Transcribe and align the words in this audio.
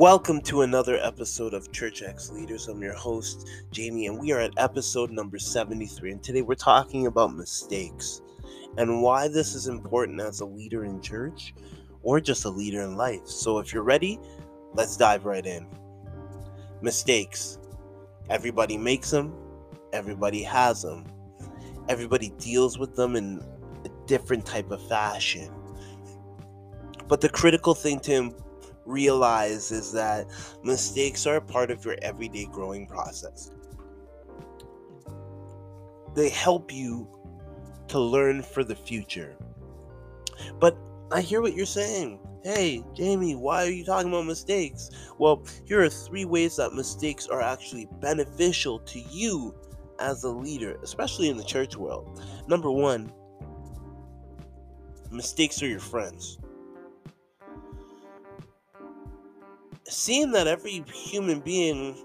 Welcome 0.00 0.40
to 0.44 0.62
another 0.62 0.96
episode 0.96 1.52
of 1.52 1.72
Church 1.72 2.00
X 2.02 2.30
Leaders. 2.30 2.68
I'm 2.68 2.80
your 2.80 2.94
host, 2.94 3.46
Jamie, 3.70 4.06
and 4.06 4.18
we 4.18 4.32
are 4.32 4.40
at 4.40 4.54
episode 4.56 5.10
number 5.10 5.38
73. 5.38 6.12
And 6.12 6.22
today 6.22 6.40
we're 6.40 6.54
talking 6.54 7.06
about 7.06 7.36
mistakes 7.36 8.22
and 8.78 9.02
why 9.02 9.28
this 9.28 9.54
is 9.54 9.68
important 9.68 10.18
as 10.18 10.40
a 10.40 10.46
leader 10.46 10.86
in 10.86 11.02
church 11.02 11.52
or 12.02 12.18
just 12.18 12.46
a 12.46 12.48
leader 12.48 12.80
in 12.80 12.96
life. 12.96 13.26
So 13.26 13.58
if 13.58 13.74
you're 13.74 13.82
ready, 13.82 14.18
let's 14.72 14.96
dive 14.96 15.26
right 15.26 15.44
in. 15.44 15.66
Mistakes. 16.80 17.58
Everybody 18.30 18.78
makes 18.78 19.10
them, 19.10 19.34
everybody 19.92 20.42
has 20.44 20.80
them, 20.80 21.04
everybody 21.90 22.32
deals 22.38 22.78
with 22.78 22.96
them 22.96 23.16
in 23.16 23.44
a 23.84 23.90
different 24.06 24.46
type 24.46 24.70
of 24.70 24.80
fashion. 24.88 25.52
But 27.06 27.20
the 27.20 27.28
critical 27.28 27.74
thing 27.74 28.00
to 28.00 28.34
realize 28.90 29.70
is 29.70 29.92
that 29.92 30.26
mistakes 30.62 31.26
are 31.26 31.36
a 31.36 31.40
part 31.40 31.70
of 31.70 31.84
your 31.84 31.96
everyday 32.02 32.46
growing 32.46 32.86
process. 32.86 33.50
They 36.14 36.28
help 36.28 36.72
you 36.72 37.08
to 37.88 38.00
learn 38.00 38.42
for 38.42 38.64
the 38.64 38.74
future. 38.74 39.36
But 40.58 40.76
I 41.12 41.20
hear 41.20 41.40
what 41.40 41.54
you're 41.54 41.66
saying. 41.66 42.20
Hey, 42.42 42.82
Jamie, 42.94 43.34
why 43.34 43.64
are 43.64 43.70
you 43.70 43.84
talking 43.84 44.08
about 44.08 44.26
mistakes? 44.26 44.90
Well, 45.18 45.44
here 45.66 45.82
are 45.82 45.90
three 45.90 46.24
ways 46.24 46.56
that 46.56 46.72
mistakes 46.72 47.26
are 47.26 47.42
actually 47.42 47.86
beneficial 48.00 48.78
to 48.80 49.00
you 49.00 49.54
as 49.98 50.24
a 50.24 50.30
leader, 50.30 50.78
especially 50.82 51.28
in 51.28 51.36
the 51.36 51.44
church 51.44 51.76
world. 51.76 52.22
Number 52.48 52.70
one, 52.70 53.12
mistakes 55.10 55.62
are 55.62 55.68
your 55.68 55.80
friends. 55.80 56.38
Seeing 59.90 60.32
that 60.32 60.46
every 60.46 60.84
human 60.92 61.40
being 61.40 61.96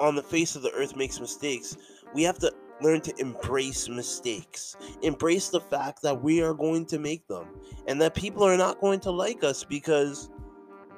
on 0.00 0.14
the 0.14 0.22
face 0.22 0.56
of 0.56 0.62
the 0.62 0.72
earth 0.72 0.96
makes 0.96 1.20
mistakes, 1.20 1.76
we 2.14 2.22
have 2.22 2.38
to 2.38 2.52
learn 2.82 3.00
to 3.00 3.14
embrace 3.18 3.88
mistakes. 3.88 4.76
Embrace 5.02 5.48
the 5.48 5.60
fact 5.60 6.02
that 6.02 6.22
we 6.22 6.42
are 6.42 6.54
going 6.54 6.84
to 6.86 6.98
make 6.98 7.26
them 7.26 7.46
and 7.86 8.00
that 8.00 8.14
people 8.14 8.42
are 8.42 8.56
not 8.56 8.80
going 8.80 9.00
to 9.00 9.10
like 9.10 9.42
us 9.42 9.64
because 9.64 10.30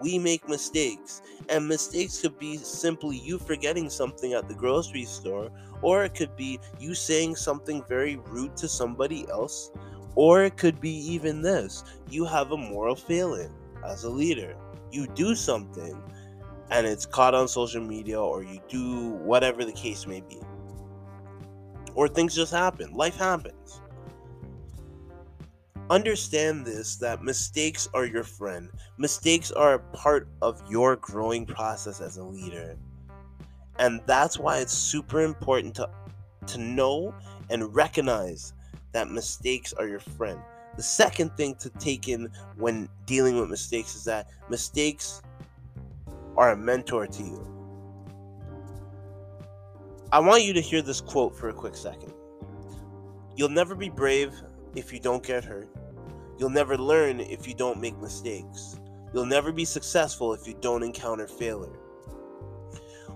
we 0.00 0.18
make 0.18 0.48
mistakes. 0.48 1.22
And 1.48 1.66
mistakes 1.66 2.20
could 2.20 2.38
be 2.38 2.56
simply 2.56 3.18
you 3.18 3.38
forgetting 3.38 3.90
something 3.90 4.32
at 4.32 4.48
the 4.48 4.54
grocery 4.54 5.04
store, 5.04 5.50
or 5.82 6.04
it 6.04 6.14
could 6.14 6.36
be 6.36 6.58
you 6.78 6.94
saying 6.94 7.36
something 7.36 7.82
very 7.88 8.16
rude 8.16 8.56
to 8.58 8.68
somebody 8.68 9.28
else, 9.28 9.70
or 10.14 10.42
it 10.42 10.56
could 10.56 10.80
be 10.80 10.90
even 10.90 11.42
this 11.42 11.84
you 12.10 12.24
have 12.24 12.52
a 12.52 12.56
moral 12.56 12.96
failing 12.96 13.52
as 13.84 14.04
a 14.04 14.10
leader 14.10 14.56
you 14.92 15.06
do 15.08 15.34
something 15.34 16.00
and 16.70 16.86
it's 16.86 17.06
caught 17.06 17.34
on 17.34 17.48
social 17.48 17.82
media 17.82 18.20
or 18.20 18.42
you 18.42 18.60
do 18.68 19.10
whatever 19.10 19.64
the 19.64 19.72
case 19.72 20.06
may 20.06 20.20
be. 20.20 20.38
Or 21.94 22.08
things 22.08 22.34
just 22.34 22.52
happen. 22.52 22.92
Life 22.92 23.16
happens. 23.16 23.80
Understand 25.90 26.66
this 26.66 26.96
that 26.96 27.22
mistakes 27.22 27.88
are 27.94 28.04
your 28.04 28.22
friend. 28.22 28.70
Mistakes 28.98 29.50
are 29.50 29.74
a 29.74 29.78
part 29.78 30.28
of 30.42 30.62
your 30.70 30.96
growing 30.96 31.46
process 31.46 32.00
as 32.00 32.18
a 32.18 32.24
leader. 32.24 32.76
And 33.78 34.00
that's 34.06 34.38
why 34.38 34.58
it's 34.58 34.74
super 34.74 35.22
important 35.22 35.74
to 35.76 35.88
to 36.48 36.58
know 36.58 37.14
and 37.50 37.74
recognize 37.74 38.52
that 38.92 39.10
mistakes 39.10 39.72
are 39.72 39.86
your 39.86 40.00
friend. 40.00 40.40
The 40.78 40.84
second 40.84 41.36
thing 41.36 41.56
to 41.56 41.70
take 41.70 42.06
in 42.06 42.30
when 42.56 42.88
dealing 43.04 43.36
with 43.40 43.50
mistakes 43.50 43.96
is 43.96 44.04
that 44.04 44.28
mistakes 44.48 45.20
are 46.36 46.52
a 46.52 46.56
mentor 46.56 47.04
to 47.04 47.22
you. 47.24 47.44
I 50.12 50.20
want 50.20 50.44
you 50.44 50.52
to 50.52 50.60
hear 50.60 50.80
this 50.80 51.00
quote 51.00 51.36
for 51.36 51.48
a 51.48 51.52
quick 51.52 51.74
second. 51.74 52.12
You'll 53.34 53.48
never 53.48 53.74
be 53.74 53.88
brave 53.88 54.32
if 54.76 54.92
you 54.92 55.00
don't 55.00 55.20
get 55.20 55.44
hurt. 55.44 55.68
You'll 56.38 56.48
never 56.48 56.78
learn 56.78 57.18
if 57.18 57.48
you 57.48 57.54
don't 57.54 57.80
make 57.80 57.98
mistakes. 57.98 58.78
You'll 59.12 59.26
never 59.26 59.50
be 59.50 59.64
successful 59.64 60.32
if 60.32 60.46
you 60.46 60.54
don't 60.60 60.84
encounter 60.84 61.26
failure. 61.26 61.80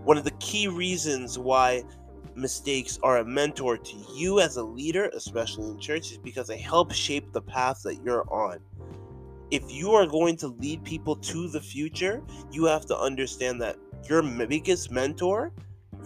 One 0.02 0.18
of 0.18 0.24
the 0.24 0.32
key 0.40 0.66
reasons 0.66 1.38
why 1.38 1.84
mistakes 2.34 2.98
are 3.02 3.18
a 3.18 3.24
mentor 3.24 3.76
to 3.76 3.96
you 4.14 4.40
as 4.40 4.56
a 4.56 4.62
leader, 4.62 5.10
especially 5.14 5.68
in 5.68 5.78
churches, 5.78 6.18
because 6.18 6.46
they 6.46 6.58
help 6.58 6.92
shape 6.92 7.32
the 7.32 7.42
path 7.42 7.82
that 7.82 8.02
you're 8.02 8.30
on. 8.32 8.58
If 9.50 9.70
you 9.70 9.92
are 9.92 10.06
going 10.06 10.36
to 10.38 10.48
lead 10.48 10.82
people 10.84 11.16
to 11.16 11.48
the 11.48 11.60
future, 11.60 12.22
you 12.50 12.64
have 12.64 12.86
to 12.86 12.98
understand 12.98 13.60
that 13.60 13.76
your 14.08 14.22
biggest 14.22 14.90
mentor, 14.90 15.52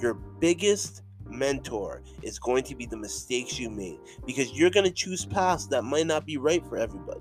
your 0.01 0.15
biggest 0.15 1.03
mentor 1.29 2.03
is 2.23 2.39
going 2.39 2.65
to 2.65 2.75
be 2.75 2.87
the 2.87 2.97
mistakes 2.97 3.59
you 3.59 3.71
made 3.71 3.99
because 4.27 4.53
you're 4.53 4.71
going 4.71 4.87
to 4.87 4.93
choose 4.93 5.25
paths 5.25 5.67
that 5.69 5.83
might 5.83 6.07
not 6.07 6.27
be 6.27 6.37
right 6.37 6.65
for 6.67 6.77
everybody. 6.77 7.21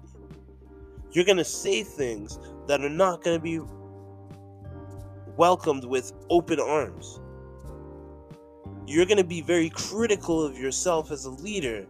You're 1.12 1.26
going 1.26 1.38
to 1.38 1.46
say 1.46 1.84
things 1.84 2.40
that 2.68 2.82
are 2.82 2.90
not 2.90 3.24
going 3.24 3.38
to 3.38 3.42
be 3.42 3.60
welcomed 5.38 5.86
with 5.86 6.12
open 6.30 6.60
arms 6.60 7.20
you're 8.88 9.06
going 9.06 9.18
to 9.18 9.24
be 9.24 9.42
very 9.42 9.70
critical 9.70 10.44
of 10.44 10.58
yourself 10.58 11.12
as 11.12 11.26
a 11.26 11.32
leader 11.32 11.86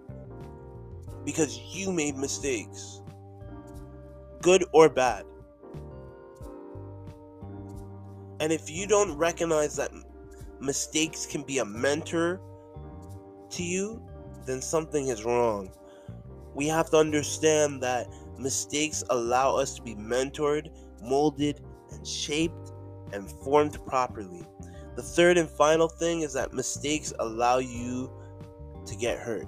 because 1.26 1.60
you 1.74 1.92
made 1.92 2.16
mistakes, 2.16 3.02
good 4.42 4.64
or 4.72 4.90
bad. 4.90 5.26
And 8.40 8.52
if 8.52 8.70
you 8.70 8.88
don't 8.88 9.18
recognize 9.18 9.76
that 9.78 9.92
mistakes 10.60 11.26
can 11.26 11.44
be 11.44 11.60
a 11.60 11.66
mentor 11.66 12.42
to 13.52 13.64
you, 13.64 14.02
then 14.46 14.62
something 14.62 15.08
is 15.08 15.26
wrong. 15.26 15.72
We 16.54 16.68
have 16.68 16.90
to 16.92 16.98
understand 16.98 17.82
that 17.84 18.08
mistakes 18.38 19.04
allow 19.10 19.56
us 19.56 19.76
to 19.76 19.82
be 19.82 19.96
mentored, 19.96 20.70
molded, 21.02 21.62
and 21.92 22.06
shaped 22.06 22.72
and 23.14 23.30
formed 23.44 23.84
properly. 23.86 24.46
The 24.96 25.04
third 25.04 25.38
and 25.38 25.50
final 25.50 25.88
thing 25.90 26.22
is 26.22 26.34
that 26.34 26.54
mistakes 26.54 27.14
allow 27.20 27.58
you 27.58 28.10
to 28.86 28.96
get 28.96 29.20
hurt 29.20 29.48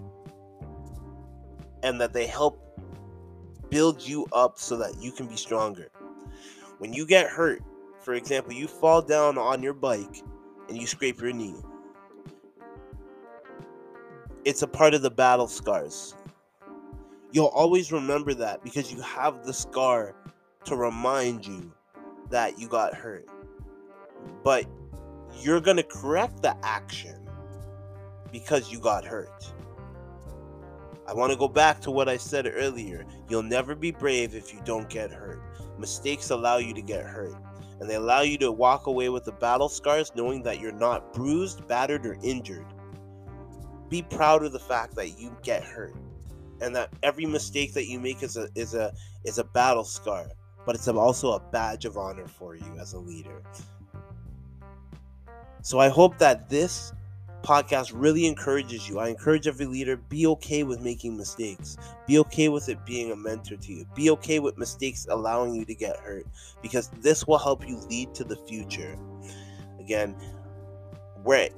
and 1.84 2.02
that 2.02 2.12
they 2.12 2.28
help 2.28 2.64
build 3.70 4.06
you 4.06 4.26
up 4.34 4.58
so 4.60 4.78
that 4.78 5.02
you 5.02 5.12
can 5.12 5.28
be 5.28 5.38
stronger. 5.38 5.90
When 6.80 6.94
you 6.94 7.06
get 7.06 7.28
hurt, 7.28 7.62
for 8.02 8.14
example, 8.14 8.54
you 8.54 8.68
fall 8.68 9.02
down 9.02 9.38
on 9.38 9.64
your 9.64 9.74
bike 9.74 10.22
and 10.68 10.78
you 10.78 10.86
scrape 10.86 11.22
your 11.22 11.32
knee. 11.32 11.56
It's 14.46 14.62
a 14.62 14.68
part 14.68 14.94
of 14.94 15.02
the 15.02 15.12
battle 15.12 15.48
scars. 15.48 16.16
You'll 17.32 17.48
always 17.48 17.92
remember 17.92 18.34
that 18.34 18.64
because 18.64 18.92
you 18.92 19.02
have 19.02 19.46
the 19.46 19.54
scar 19.54 20.16
to 20.66 20.76
remind 20.76 21.46
you 21.46 21.72
that 22.30 22.60
you 22.60 22.68
got 22.68 22.94
hurt. 22.94 23.28
But 24.44 24.66
you're 25.40 25.62
going 25.62 25.78
to 25.78 25.84
correct 25.84 26.42
the 26.42 26.56
action 26.64 27.28
because 28.32 28.72
you 28.72 28.80
got 28.80 29.06
hurt. 29.06 29.54
I 31.08 31.14
want 31.14 31.32
to 31.32 31.38
go 31.38 31.48
back 31.48 31.80
to 31.82 31.92
what 31.92 32.10
I 32.10 32.18
said 32.18 32.52
earlier. 32.54 33.06
You'll 33.30 33.44
never 33.44 33.76
be 33.76 33.92
brave 33.92 34.36
if 34.36 34.54
you 34.54 34.60
don't 34.66 34.90
get 34.90 35.12
hurt. 35.12 35.42
Mistakes 35.78 36.32
allow 36.32 36.58
you 36.58 36.74
to 36.74 36.82
get 36.82 37.06
hurt, 37.06 37.36
and 37.80 37.90
they 37.90 37.96
allow 37.96 38.22
you 38.22 38.38
to 38.40 38.52
walk 38.52 38.88
away 38.88 39.08
with 39.10 39.24
the 39.24 39.32
battle 39.32 39.70
scars 39.70 40.12
knowing 40.16 40.44
that 40.44 40.60
you're 40.60 40.72
not 40.74 41.14
bruised, 41.14 41.66
battered, 41.68 42.06
or 42.06 42.18
injured. 42.24 42.66
Be 43.90 44.02
proud 44.02 44.44
of 44.44 44.52
the 44.52 44.60
fact 44.60 44.96
that 44.96 45.18
you 45.18 45.36
get 45.44 45.64
hurt 45.64 45.96
and 46.62 46.76
that 46.76 46.92
every 47.04 47.26
mistake 47.26 47.74
that 47.74 47.88
you 47.88 48.00
make 48.00 48.24
is 48.24 48.36
a 48.36 48.50
is 48.56 48.74
a 48.74 48.94
is 49.24 49.38
a 49.38 49.44
battle 49.44 49.84
scar, 49.84 50.28
but 50.66 50.76
it's 50.76 50.88
also 50.88 51.34
a 51.34 51.40
badge 51.40 51.86
of 51.86 51.98
honor 51.98 52.28
for 52.28 52.56
you 52.56 52.78
as 52.80 52.94
a 52.94 53.00
leader. 53.00 53.42
So 55.62 55.80
I 55.80 55.90
hope 55.90 56.18
that 56.20 56.50
this 56.50 56.94
podcast 57.44 57.92
really 57.94 58.26
encourages 58.26 58.90
you. 58.90 59.00
I 59.00 59.08
encourage 59.08 59.48
every 59.48 59.66
leader 59.66 59.96
be 59.96 60.28
okay 60.28 60.64
with 60.64 60.82
making 60.82 61.16
mistakes. 61.16 61.78
Be 62.06 62.20
okay 62.20 62.50
with 62.50 62.68
it 62.68 62.86
being 62.86 63.12
a 63.12 63.16
mentor 63.16 63.56
to 63.56 63.74
you. 63.74 63.86
Be 63.96 64.10
okay 64.12 64.40
with 64.40 64.58
mistakes 64.58 65.08
allowing 65.10 65.54
you 65.56 65.64
to 65.66 65.74
get 65.74 65.98
hurt 65.98 66.26
because 66.62 66.90
this 67.02 67.26
will 67.26 67.38
help 67.38 67.68
you 67.68 67.78
lead 67.90 68.14
to 68.16 68.24
the 68.24 68.36
future. 68.36 68.98
Again, 69.80 70.16
where 71.24 71.50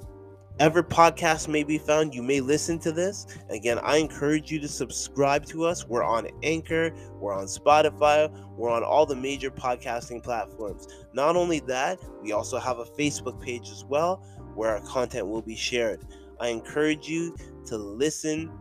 wherever 0.60 0.82
podcast 0.82 1.48
may 1.48 1.62
be 1.64 1.78
found, 1.78 2.14
you 2.14 2.22
may 2.22 2.38
listen 2.38 2.78
to 2.78 2.92
this. 2.92 3.26
Again, 3.48 3.78
I 3.82 3.96
encourage 3.96 4.52
you 4.52 4.60
to 4.60 4.68
subscribe 4.68 5.46
to 5.46 5.64
us. 5.64 5.88
We're 5.88 6.04
on 6.04 6.28
Anchor, 6.42 6.92
we're 7.18 7.32
on 7.32 7.46
Spotify, 7.46 8.30
we're 8.58 8.68
on 8.68 8.84
all 8.84 9.06
the 9.06 9.16
major 9.16 9.50
podcasting 9.50 10.22
platforms. 10.22 10.86
Not 11.14 11.34
only 11.34 11.60
that, 11.60 11.98
we 12.22 12.32
also 12.32 12.58
have 12.58 12.78
a 12.78 12.84
Facebook 12.84 13.40
page 13.40 13.70
as 13.70 13.86
well 13.86 14.16
where 14.54 14.76
our 14.76 14.82
content 14.82 15.26
will 15.26 15.40
be 15.40 15.56
shared. 15.56 16.04
I 16.38 16.48
encourage 16.48 17.08
you 17.08 17.34
to 17.64 17.78
listen, 17.78 18.52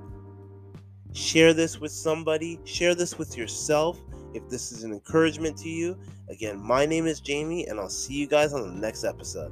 share 1.11 1.53
this 1.53 1.81
with 1.81 1.91
somebody, 1.91 2.61
share 2.63 2.95
this 2.95 3.17
with 3.17 3.35
yourself, 3.35 3.99
if 4.33 4.47
this 4.47 4.71
is 4.71 4.85
an 4.85 4.93
encouragement 4.93 5.57
to 5.57 5.67
you. 5.67 5.99
Again, 6.29 6.61
my 6.61 6.85
name 6.85 7.07
is 7.07 7.19
Jamie, 7.19 7.67
and 7.67 7.77
I'll 7.77 7.89
see 7.89 8.13
you 8.13 8.27
guys 8.27 8.53
on 8.53 8.61
the 8.61 8.79
next 8.79 9.03
episode. 9.03 9.51